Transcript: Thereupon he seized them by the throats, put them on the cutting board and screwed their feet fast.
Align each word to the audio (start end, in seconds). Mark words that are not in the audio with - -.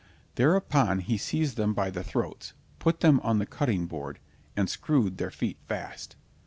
Thereupon 0.33 0.97
he 1.01 1.15
seized 1.15 1.57
them 1.57 1.75
by 1.75 1.91
the 1.91 2.03
throats, 2.03 2.53
put 2.79 3.01
them 3.01 3.19
on 3.19 3.37
the 3.37 3.45
cutting 3.45 3.85
board 3.85 4.17
and 4.57 4.67
screwed 4.67 5.19
their 5.19 5.29
feet 5.29 5.59
fast. 5.67 6.15